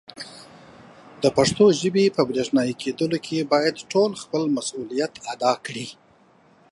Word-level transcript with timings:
د 1.23 1.25
پښتو 1.37 1.65
ژبې 1.81 2.05
په 2.15 2.21
برښنایې 2.29 2.73
کېدلو 2.81 3.17
کې 3.25 3.49
باید 3.53 3.75
ټول 3.91 4.11
خپل 4.21 4.43
مسولیت 4.57 5.13
ادا 5.33 5.53
کړي. 5.65 5.87